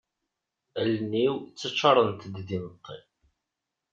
Allen-iw 0.79 1.35
ttaččarent-d 1.39 2.23
d 2.47 2.49
immeṭṭi. 2.57 2.99